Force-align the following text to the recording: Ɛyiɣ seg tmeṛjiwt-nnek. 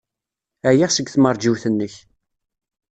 Ɛyiɣ 0.69 0.89
seg 0.93 1.07
tmeṛjiwt-nnek. 1.09 1.93